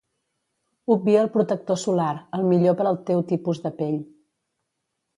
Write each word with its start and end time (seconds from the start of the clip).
Obvia 0.95 1.19
el 1.25 1.29
protector 1.35 1.79
solar, 1.83 2.15
el 2.39 2.49
millor 2.55 2.81
per 2.83 2.91
al 2.95 3.01
teu 3.13 3.25
tipus 3.35 3.65
de 3.67 3.77
pell. 3.83 4.05